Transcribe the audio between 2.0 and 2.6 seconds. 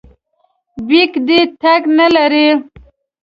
لري.